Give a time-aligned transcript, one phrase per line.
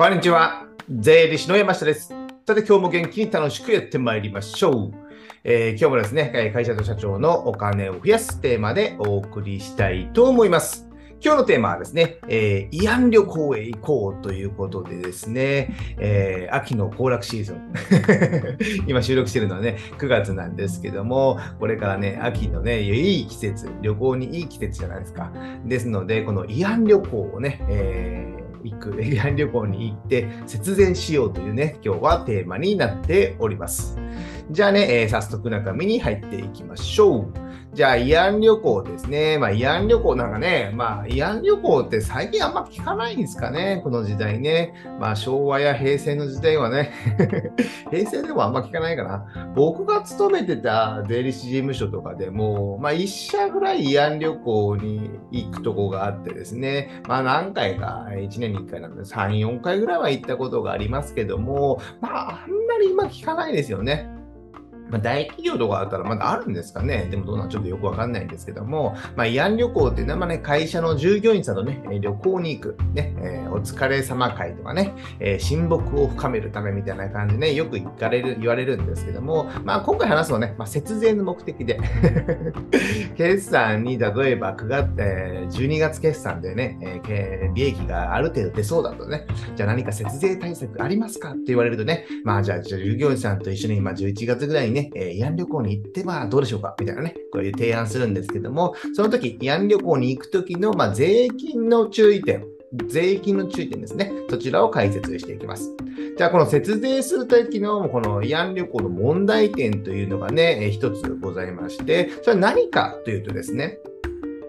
[0.00, 0.64] こんにちは。
[0.88, 2.08] 税理士の山下です。
[2.46, 4.92] さて、今日も元気に楽しくやってまいりましょう。
[5.44, 10.88] えー、今日もですね、会社と社長のお金を増やすテーマでお送りしたいと思います。
[11.22, 17.74] 今日のテーマはですね、えー、慰安旅行へ行こうということでですね、えー、秋の行楽シーズン。
[18.88, 25.30] 今収録してるのはね、9月なんですけども、これからね、秋のね、いい季節、旅行にいい季節じゃないですか。
[25.66, 28.29] ですので、この慰安旅行をね、えー
[28.64, 33.96] 行く、慰安旅行に行って節電しようというね、今日はテーマになっております。
[34.50, 37.49] じゃあね、えー、早速中身に入っていきましょう。
[37.72, 39.38] じゃあ、慰安旅行ですね。
[39.38, 44.74] まあ、慰安旅行なんかね、まあ、慰安旅行って最近あんま聞かないんですかね、この時代ね。
[44.98, 46.92] まあ、昭和や平成の時代はね、
[47.92, 49.52] 平成でもあんま聞かないかな。
[49.54, 64.09] 僕が勤めてた税理士事務所とかでも、まあ、1社ぐらい慰安旅行に行くとこがあってですね、まあ、何回か、1年に1回なんで、3、4回ぐらいは行ったことがありますけども、まあ、あんまり今聞かないですよね。
[64.90, 67.08] まあ、大企業とかだったらまだあるんですかね。
[67.10, 81.78] でもどうなんちょっとよくわかんないんですけども、まあ、慰安旅行っていうのはね、会社の従業員さんとね、旅行に行く、ね、えー、お疲れ様会とかね、えー、親睦を深めるためみたいな感じでね、よく言われる言われるんですけども、まあ、今回話すのはね、まあ、節税の目的で。
[83.16, 96.74] 決算に例えば9月、えー、12月決算でね、えー、利益がある程度出そうだとね、じゃあ何か節税対策ありますかって言われるとね、まあじゃあ従業員さんと一緒に今11月ぐらいにね、ね、えー、慰安旅行に行ってはどうでしょうか？
[96.80, 102.44] みたいなね、こういう提案するんですけども、その時、慰安旅行に行く時の、まあ、税金の注意点、
[102.86, 104.12] 税金の注意点ですね。
[104.28, 105.70] そちらを解説していきます。
[106.16, 113.78] じゃあ、この節税するときのこの慰安旅行の問題点というのがね、え一つございまして、それは何かというとですね、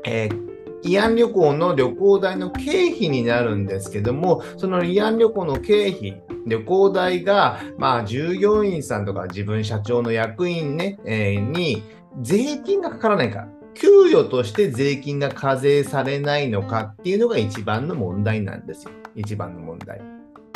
[0.05, 0.50] えー
[0.83, 11.83] 慰安旅行の旅行代の経費になるんですけども、その慰安旅行の経費、旅行代が、まあ、従業員さんとか自分社長の役員ね、えー、に
[12.21, 13.47] 税金がかからないか。
[13.73, 18.91] 給与として税金が課税されないのかっていうのが一番の問題なんですよ。
[19.15, 20.01] 一番の問題。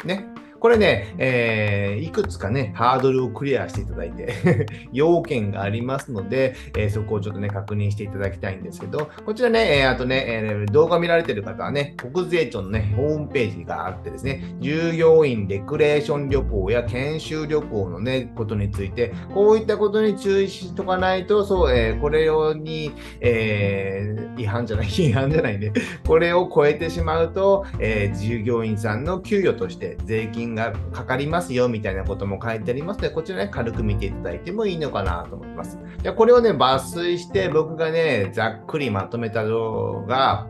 [0.03, 0.25] ね。
[0.65, 25.71] これね、えー、いくつかね、ハードルをクリアしていただいて 要件がありますので、えー、そこをちょっとね、確認していただきたいんですけど、こちらね、えー、あとね、え動画見られてる方はね、国税庁のね、ホームページがあってですね、従業員レクレーション旅行や研修旅行のね、ことについて、こういったことに注意しとかないと、そう、えこれ用に、えー違反じゃない、 違反じゃないね、
[26.05, 35.77] これを超えてしまうと、え従業員さんの給与として税金がかかりますよみたいなことも書いてありますので、こちらね、軽く見ていただいてもいいのかなと思います。
[36.01, 40.47] じゃこれをね、抜粋して僕がね、ざっくりまとめた動画、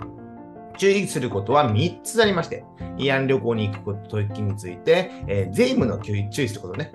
[0.78, 2.66] 注意することは3つありまして、
[2.98, 6.92] 慰安旅行に行くこと時について、えー、税務の注意することね。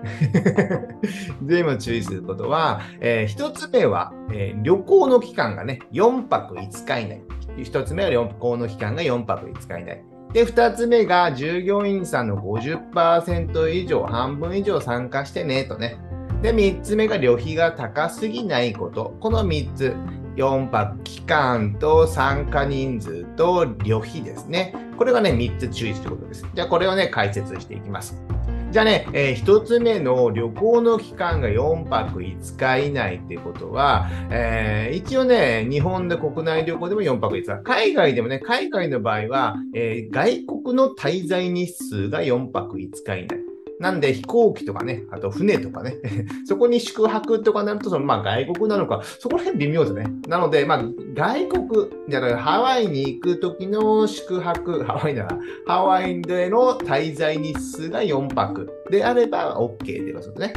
[1.43, 7.21] 税務の注意することは、えー、1つ目は、えー、旅行の期間がね、4泊5日以内。
[7.57, 10.10] 1つ目は旅行の期間が4泊5日以内。
[10.33, 15.97] で、2つ目が従業員さんの50%以上、半分以上参加してねとね。
[16.41, 19.15] で、3つ目が旅費が高すぎないこと。
[19.19, 19.95] この3つ。
[20.35, 24.73] 4泊期間と参加人数と旅費ですね。
[24.97, 26.45] これがね、3つ注意することです。
[26.53, 28.21] じゃあ、これをね、解説していきます。
[28.71, 43.50] じゃあね、えー、1つ目の旅行の期間が4泊5日以内っていうことは、えー、一応ね、日本で国内旅行でも4泊5日、海外でもね、海外の場合は、えー、外国の滞在日数が4泊5日以内。
[43.81, 45.97] なんで飛行機とかね、あと船とかね、
[46.45, 50.05] そこに宿泊とかなると、そのまあ外国なのか、そこら辺微妙ですね。
[50.27, 50.83] なので、まあ
[51.15, 51.67] 外国、
[52.07, 60.53] じゃハワイに行く時の宿泊、 ハワイなら、ハワイでの滞在日数が4泊であれば OK っていうことですね。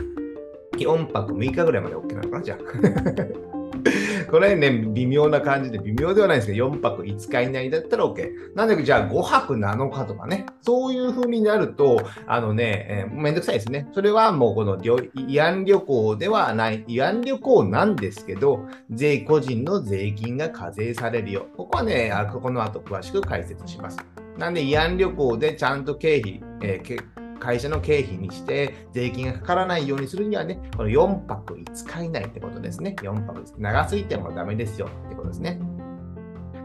[0.77, 3.54] 4泊6日ぐらいまで OK なのかな、じゃあ。
[4.31, 8.55] これね、微妙な感じで、微妙ではないですけど、4泊5日以内だったら OK。
[8.55, 13.89] なんだけど、じゃあ5泊7日とかね、そういう風になると、あのね、えー、めんどくさいですね。
[13.93, 18.61] それはもうこの慰安旅行ではない、慰安旅行なんですけど、
[18.91, 21.47] 税個人の税金が課税されるよ。
[21.57, 23.99] ここはね、あここの後詳しく解説します。
[24.39, 32.97] なんで慰安旅行でちゃんと経費、えー会社の経費にして税金がかからないようにするにはね、この4泊5日以内ってことですね。
[33.01, 35.61] 4泊です長すぎてもダメですよってことですね。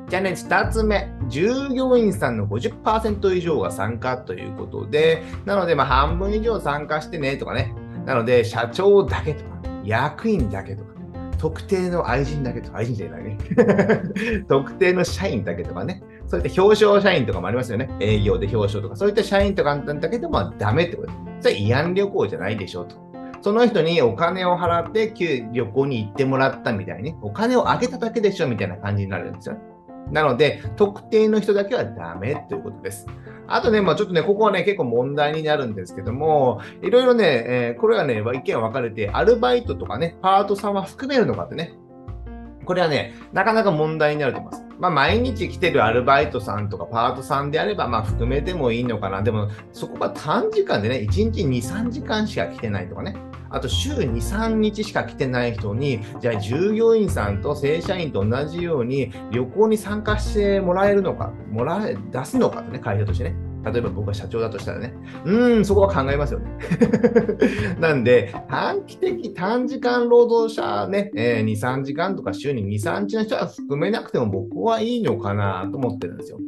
[0.09, 7.75] じゃあね、2つ目、従業員さんの50%以上が参加ということで、なので、ま、半分以上参加してねとかね、
[8.07, 9.49] なので、社長だけとか、
[9.83, 10.89] 役員だけとか、
[11.37, 13.37] 特定の愛人だけとか、愛人じゃないね。
[14.49, 17.89] 特定の社員だけとかね、そういった表彰社員とかもありますよね。
[17.99, 21.19] 営業で表彰とか、そういった社員とかなんだけども、ダメってことです。
[21.41, 22.95] それ慰安旅行じゃないでしょうと。
[23.41, 25.11] その人にお金を払って
[25.51, 29.57] 旅行に行ってもらったみたいに、お金をあげただけでしょみたいな感じになるんですよ。
[30.11, 33.07] なので、特定の人だけはダメということです。
[33.47, 41.73] あとね、まあ、ちょっとね、ここはね、結構問題になるんですけども、いろいろね、えー、これはね、意見分かれて、アルバイトとかね、パートさんは含めるのかってね、
[42.69, 44.63] これはね、なかなか問題になると思います。
[44.77, 49.23] まあ、毎日来てるアルバイトさんとかパートさんであれば、まあ、含めてもいいのかな。
[49.23, 53.15] でも、そこが短時間でね、1日2、3時間しか来てないとかね。
[53.49, 63.48] あと週2、3日しか来てない人に、じゃあ従業員さんと正社員と同じように旅行に参加してもらえるのか、もらえ、出すのかってね、会社としてね。
[63.63, 64.93] 例えば僕が社長だとしたらね、
[65.25, 66.49] うん、そこは考えますよね。
[67.79, 76.39] なんで、短期的、短時間労働者ね、えー、2、3時間とか週に2、3日の人は含めなくても僕はいいのかなと思ってるんですよ。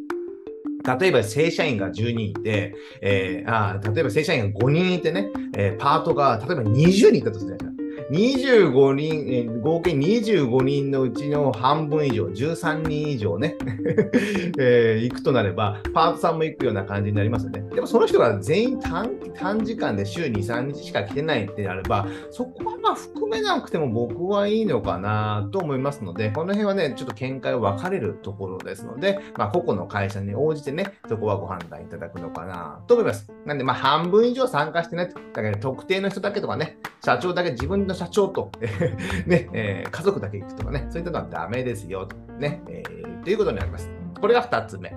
[1.00, 7.71] 例えば正社員が10人いて、えー、あ例えば正社員が5人いてね、えー、パートが例えば20人いたとするじゃないですか。
[8.12, 13.56] 25人、えー、合計25人のうちの半分以上、13人以上ね、
[14.60, 17.64] えー、行くとなれば、パートさんも行くような感じになりますよね。
[17.74, 33.32] でもその人が全員短短時間で週2、3日しか来てないってなれば、そこはまあ含めなくても僕はいいのかなと思いますので、この辺はね、ちょっと見解を分かれるところですので、まあ、個々の会社に応じてね、そこはご判断いただくのかなと思います。
[33.46, 38.52] なんで、まあ、半分以上参加してなね、だから特定の人だけとかね、社長だけ自分の社長と
[39.28, 43.92] ね、えー、家族だけ行くとかね、そういったのはダメですよ、とね、えー、ということになります。
[44.20, 44.90] これが2つ目。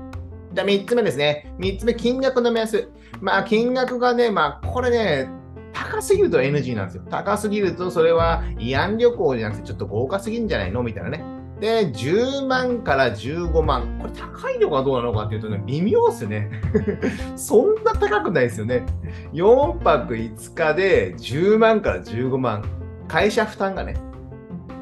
[0.52, 1.52] じゃあ3つ目ですね。
[1.58, 2.88] 3つ目、金額の目安。
[3.20, 5.28] まあ、金額がね、まあ、これね、
[5.72, 7.02] 高すぎると NG なんですよ。
[7.10, 11.24] 高すぎると、それは慰安旅行じゃなくて、ちょっと豪華すぎんじゃないのみたいなね。
[11.60, 13.98] で、10万から15万。
[14.00, 16.50] これ高いのかどうなのかっていうとね、微妙っすね。
[17.36, 18.86] そんな高くないですよね。
[19.32, 22.64] 4泊5日で10万から15万。
[23.08, 23.94] 会社負担がね、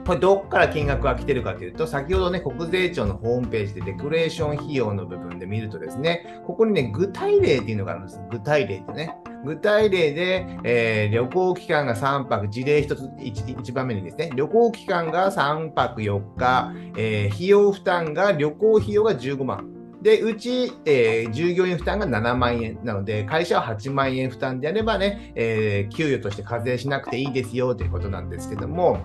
[0.07, 8.21] これどっから金額が来てるかというと、先ほどね、国税庁のホームページでデコレーション費用の部分で見るとですね、ここにね、具体例っていうのがあるんです。
[8.31, 9.17] 具体例ってね。
[9.45, 19.72] 具体例で、えー、旅行期間が3泊、事例1つ 1, 1番目にですね、旅行期間が3泊4日、えー、費用負担が、旅行費用が15万。
[20.03, 28.99] で、うち、えー、従業員負担が7万円なので、会社は8万円負担であればね、えー、給与として課税しなくていいですよということなんですけども、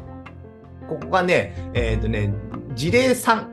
[0.89, 2.33] ここがね、えっ、とね、
[2.73, 3.45] 事例3。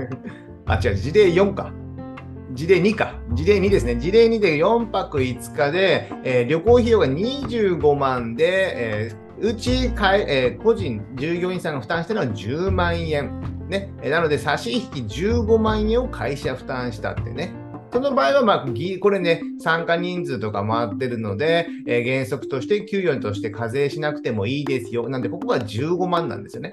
[0.64, 1.72] あ、違う、事例4か。
[2.52, 3.14] 事例2か。
[3.32, 3.96] 事例2ですね。
[3.96, 13.40] 事例2で4泊5日で、えー、旅行費用が25万で、えー、うち、えー、個人、従業員さんが負担してるのは10万円。
[13.68, 13.92] ね。
[14.02, 17.52] なので、差し引き15万円を会社負担したってね。
[17.92, 18.66] その場合は、まあ、
[19.00, 25.08] これね、参加人数とか回ってるので、えー、原則として給与として課税しなくてもいいですよ。
[25.08, 26.72] なんで、ここが15万なんですよね。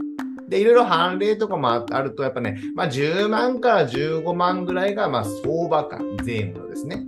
[0.50, 7.06] で、いろいろ判例とかもあると、やっぱね、まあ、10万から15万ぐらいが、まあ、相場感、税務のですね。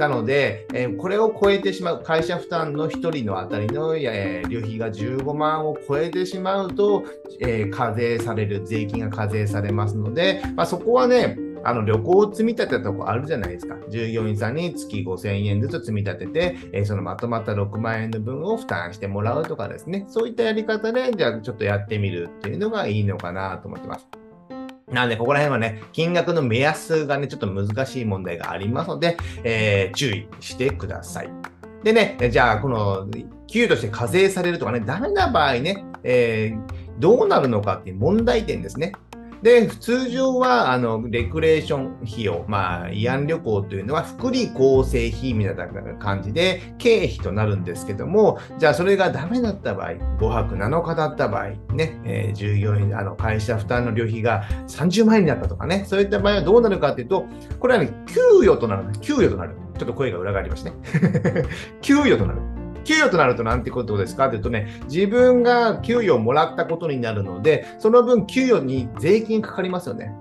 [0.00, 7.04] なので、えー、これを超えてしまう、会社負担の1人のあたりの、えー、旅費が15万を超えてしまうと、
[7.38, 13.76] えー、課税される、税金が課税されますので、まあ、そこはね、あの旅行を積み立てたとこあるじゃないですか。
[13.90, 20.06] 従業員さんに月5000円ずつ積み立てて、えー、そのまとまった6万円の分を負担してもらうとかですね。
[20.08, 24.08] そういったやり方で、じゃあちょっとやってみるっていうのがいいのかなと思ってます。
[24.92, 31.30] なんで、ここら辺はね、金額の目安がね、ちょっと難しい問題がありますので、えー、注意してください。
[31.84, 33.08] でね、じゃあ、この、
[33.46, 36.60] 給与として課税されるとかね、ダメな場合ね、えー、
[36.98, 38.92] どうなるのかっていう問題点ですね。
[39.42, 45.66] で、通常は、あの、レクレーション費用、まあ、慰安旅行というのは、福利厚生費みたいな
[45.98, 57.24] 感じで、経費となるんですけども、じゃあ、それがダメだった場合、5泊7日だった場合、ね、えー、従業員、あの、会社負担の旅費が30万円になったとかね、そういった場合はどうなるかというと、
[57.58, 58.84] これはね、給与となる。
[59.00, 59.54] 給与となる。
[59.78, 60.72] ちょっと声が裏返りますね。
[61.80, 62.59] 給与となる。
[62.84, 64.28] 給与となるとなんてことですか？
[64.28, 70.12] というとね、自分が給与をもらったことになるので、その分給与に税金かかりますよね。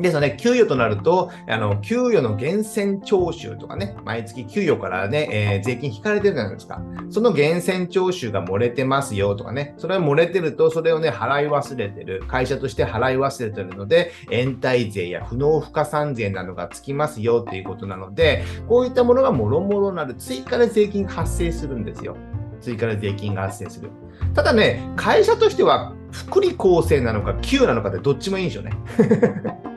[0.00, 6.80] ですので、給与となると、あの、給与の源泉徴収とかね、毎月給与からね、えー、税金引かれてるじゃないですか。
[7.10, 22.16] その源泉徴収が漏れてますよとかね、それが漏れてると、それをね、払い忘れてる、会社として払い忘れてるので、延滞税や不納付加算税などがつきますよっていうことなので、こういったものがもろもろなる追加で税金が発生するんですよ。
[22.62, 23.90] 追加で税金が発生する。
[24.32, 28.72] ただね、会社としては、福利厚生なのか、給なのかでどっちもいいんでしょうね。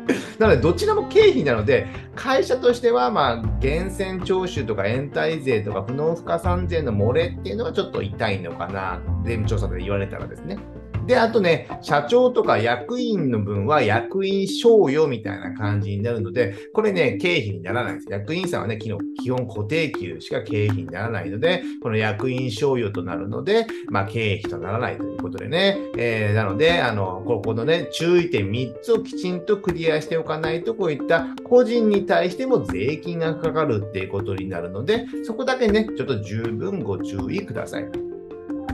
[0.39, 10.57] なので、どちらも経費なので、会社としては、まあ、源泉徴収とか延滞税とか不納付加算税の漏れっていうのはちょっと痛いのかな、税務調査で言われたらですね。
[11.05, 18.07] で、あとね、社長とか役員の分は役員賞与みたいな感じになるので、これね、経費にならないです。
[18.09, 38.14] 役員さんはね、基本固定給しか経費にならないので、この役員賞与となるので、まあ、経費とならないということでね、えー、なので、あの、ここのね、注意点3つをきちんとクリアしておかないと、こういった個人に対しても税金がかかるっていうことになるので、そこだけね、ちょっと十分ご注意ください。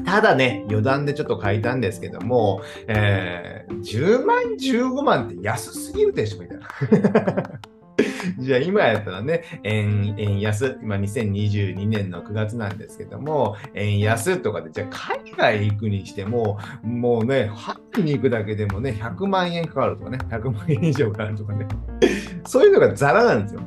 [0.05, 7.60] ただね、余談でちょっと書いたんですけども、えー、10万、15万って安すぎるでしょみたいな。
[8.39, 21.67] じゃあ今やったらね、円円安、今2022年の9月なんですけども、円安とかで、じゃあ海外行くにしても、もうね、ハッに行くだけでもね、100万円かかるとかね、100万円以上かかるとかね、
[22.46, 23.62] そういうのがザラなんですよ。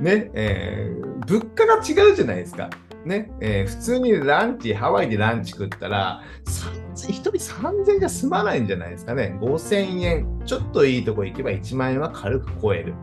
[0.00, 2.70] ね、えー、物価が違うじゃないですか。
[3.04, 6.22] ね、えー、普通にランチ、ハワイでランチ食ったら、
[6.94, 9.36] 1人3000円じゃ済まないんじゃないですかね。
[9.40, 12.94] 5000円、ちょっといいとこ行けば1万円は軽く超える。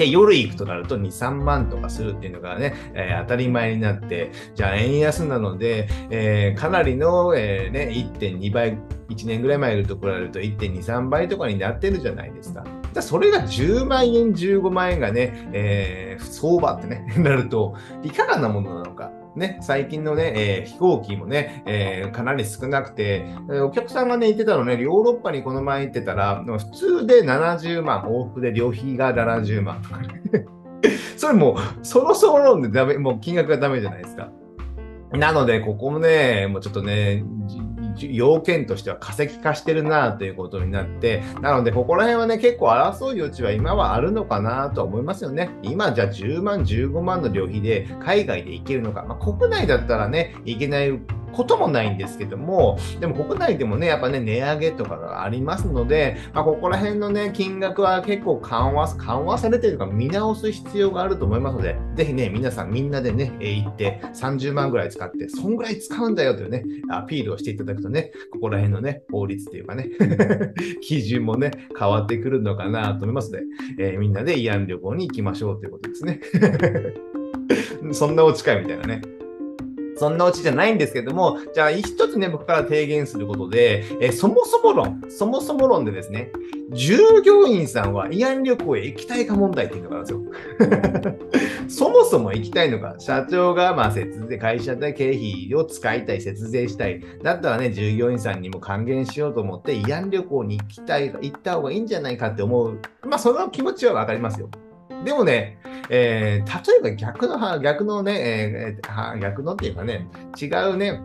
[0.00, 8.78] で、夜行くとなると2、3万とかするっていうのがね、えー、当たり前になって、じゃあ円安なので、えー、かなりの、えー、ね、1.2倍、
[9.10, 12.64] 1年ぐらい前と比べると1.2、3倍とかになってるじゃないですか。
[12.94, 19.12] だそれが10万円、15万円がね、えー、相場ってね、 なると、いかがなものなのか。
[19.36, 30.22] ね、最近のね、えー、飛行機もね、えー、かなり少なくて、えー、お客さんがね、言ってたのね、ヨーロッパにこの前行ってたら、普通で70万、往復で旅費が70万とかね。
[31.16, 31.56] それもう、
[31.86, 34.30] そろそろでダメ、もう金額がダメじゃないですか。
[35.12, 37.24] なので、ここもね、もうちょっとね、
[38.08, 45.50] 要件としては化石化してるなということになって、なので、ここら辺はね、結構争う余地は今はあるのかなと思いますよね。
[45.62, 49.02] 今、じゃあ10万、15万の旅費で海外で行けるのか。
[49.02, 50.98] まあ、国内だったらね、行けない
[51.32, 69.90] こともないんですけども、でも国内でもね、やっぱね、値上げとかがありますので、まあ、ここら辺のね、金額は結構緩和、緩和されてるか見直す必要があると思いますので、ぜひね、皆さんみんなでね、え行って30万ぐらい使って、そんぐらい使うんだよというね、アピールをしていただくとね、ここら辺のね、法律っていうかね、
[70.82, 73.44] 基準もね、変わってくるのかなと思いますので、
[73.78, 76.20] えー、みんなで慰安旅行に行きましょうということですね。
[77.92, 79.19] そんなお近いみたいなね。
[80.00, 86.32] そんなオチじゃないんですけども、じゃあ一つね、僕から提言することで、えそもそも論、そもそも論でですね、
[86.72, 91.20] 従業員さんは慰安旅行へ行きたいか問題っていうのがあるんですよ。
[91.68, 97.02] そもそも行きたいのか、社長がまあ節税、会社で経費を使いたい、節税したい。
[97.22, 102.78] だったらね、従業員さんにも還元しようと思って、慰安旅行に行きたい、行った方がいいんじゃないかって思う。
[103.06, 104.48] まあ、その気持ちはわかりますよ。
[105.04, 110.06] でもね、えー、例えば逆の、逆のね、えー、逆のっていうかね、
[110.40, 111.02] 違うね、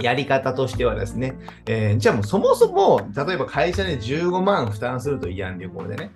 [0.00, 6.10] やり方としてはですね、えー、じゃあもうそもそも、例えば会社で15万負担すると慰安旅行でね、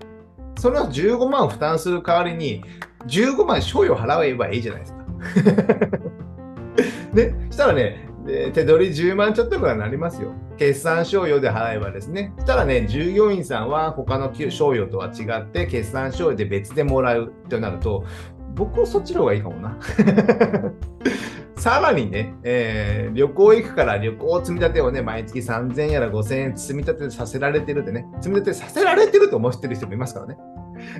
[0.58, 2.64] その15万負担する代わりに、
[3.06, 5.04] 15万賞与払えばいいじゃないですか。
[7.14, 10.32] で、 したらね、で手取り10万ちょっとぐらいになりますよ。
[10.58, 12.34] 決算賞与で払えばですね。
[12.38, 18.04] したらね、従業員さんは他の賞与とは違って、決算賞与で別でもらうとなると、
[18.54, 19.78] 僕はそっちの方がいいかもな。
[21.56, 30.36] さらにね、えー、旅行行くから旅行積み立てをね、毎月3000やら5000円積み立てさせられてるってね、積み立てさせられてると思ってる人もいますからね。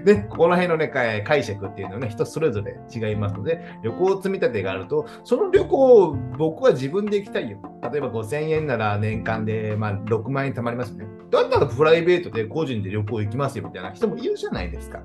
[0.05, 7.59] で、ここら辺のね、解釈っていうのはね、人それぞれ違いますので、旅行積み立てがあると、その旅行を僕は自分で行きたいよ。
[7.93, 11.07] 例えば5000円なら年間で、まあ、6万円貯まりますね。
[11.31, 15.03] だったらプライベートで個人で旅行行きますよみたいな人もいるじゃないですか。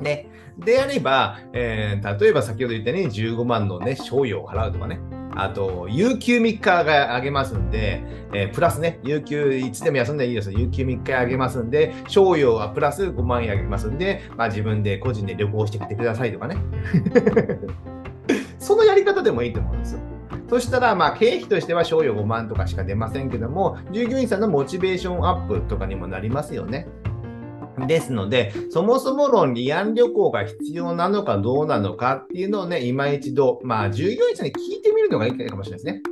[0.00, 0.28] ね。
[0.58, 5.00] であれば、えー、例えば先ほど言ったように15万のね、賞与を払うとかね。
[5.36, 8.02] あと、有給3日があげますんで、
[8.32, 16.56] えー、プラスね、有給いつでも休んでいいです有給3日あげますんで、賞与はプラス5万円あげますんで、まあ、自分で個人で旅行してきてくださいとかね。
[18.58, 20.00] そのやり方でもいいと思うんですよ。
[20.48, 26.88] そしたら、まあ、経費としては賞与5万とかしか出ませんけども、従業員さんのモチベーションアップとかにもなりますよね。
[27.86, 36.02] ですので、そもそも論、離岸旅行が必要なのかどうなのかっていうのをね、今一度、まあ、従業員さんに聞いてみるのがいいかもしれないですね。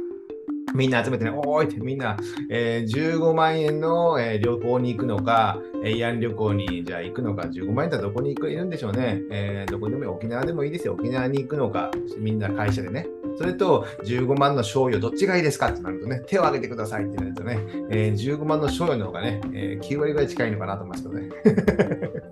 [0.75, 2.16] みんな集めてね、おーいってみんな、
[2.50, 9.71] えー、15万円の、えー、旅行に行くのか、えー、慰安旅行にじゃあ行くのか、15万円だったらどこに行くいるんでしょうね、えー。
[9.71, 10.94] どこでもいい、沖縄でもいいですよ。
[10.94, 13.06] 沖縄に行くのか、みんな会社でね。
[13.36, 17.58] それと15万の賞与どっちがいいですかってなるとね、手を挙げてくださいってなるとね、
[17.90, 22.24] えー、15万の賞与の方がね、えー、9割ぐらい近いのかなと思いますけどね。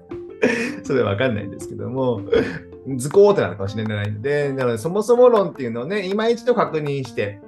[0.84, 2.22] それはわかんないんですけども、
[2.96, 7.40] 図工ってなるかもしれないので、なのでそもそも論っていうのをね、今一度確認して、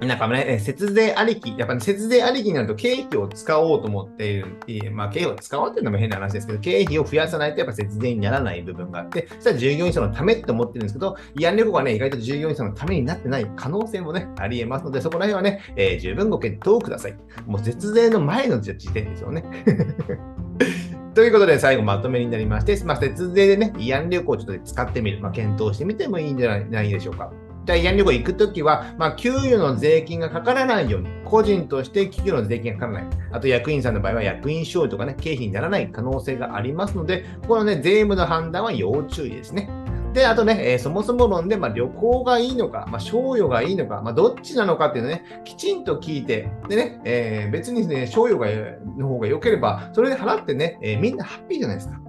[0.00, 17.16] なんかね、節税ありき、やっぱり、ね、節税ありきになると経費を使おうと思っている、まあ経費を使おうっていうのも変な話ですけど、経費を増やさないとやっぱ節税にならない部分があって、そしたら従業員さんのためって思ってるんですけど、慰安旅行がね、意外と従業員さんのためになってない可能性もね、あり得ますので、そこら辺はね、えー、十分ご検討ください。
[17.46, 19.44] もう節税の前の時点ですよね。
[21.14, 27.32] ということで、最後まとめになりまして、まあ、節税でね、慰安旅行をちょっと使ってみる、まあ、検討してみてもいいんじゃないでしょうか。
[27.74, 33.18] 慰安旅行行くときは、まあ、給与の税金がかからないように、個人として給与の税金がかからない。
[33.32, 39.70] あと役員さんの場合は役員賞与とかね、経費にならない可能性がありますので、このね、税務の判断は要注意ですね。
[40.12, 48.48] で、あとね、えー、そもそも論で、まあ、旅行がいいのか、まあ、賞与がいいのか、まあ、どっちなのかっていうのね、きちんと聞いて、でね、えー、別にね、賞与が
[48.96, 52.00] の方が良ければ、それで払ってね、えー、みんなハッピーじゃないですか。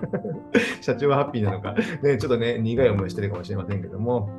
[0.80, 4.30] 社長はハッピーなのか、ね、ちょっとね、苦い思いしてるかもしれませんけども、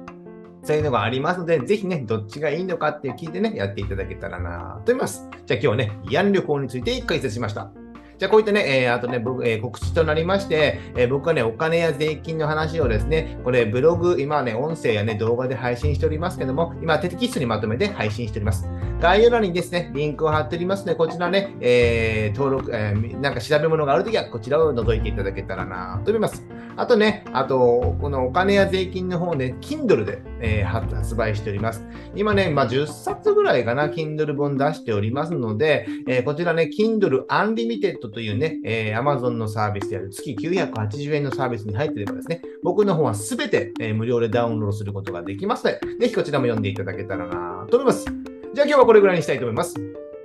[0.64, 5.28] そういうのがありますので、ぜひね、どっちがいいのかって聞いてね、やっていただけたらなと思います。
[5.46, 7.83] じゃあ今日はね、慰安旅行について解説しました。
[8.18, 18.68] じゃあこういったね、えー、あとね、僕、えー、告知となりまして、えー、僕はね、お金や税金の話をですね、これブログ、今はね、音声やね、動画で配信しておりますけども、今、テキストにまとめて配信しております。
[19.00, 26.46] 概要欄にですね、リンクを貼っておりますので、こちらね、えー、登録、えー、なんか調べ物があるときは、こちらを覗いていただけたらなと思います。
[26.76, 31.86] あとね、あと、このお金や税金の方で、Kindle で、えー、発売しております。
[32.16, 48.06] 今ね、まあ、10冊ぐらいかな、Kindle 本出しておりますので、えー、こちらね、Kindle Unlimited というね、えー、Amazon のサービスである月980円のサービスに入っていればですね、僕の方はすべて、えー、無料でダウンロードすることができますので、ぜひこちらも読んでいただけたらなと思います。
[48.06, 49.76] じゃあ今日はこれぐらいにしたいと思います。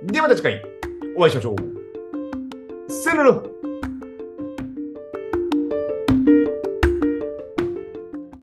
[0.03, 0.61] ではまた次回
[1.17, 2.91] お会いしましょう。
[2.91, 3.58] さよなら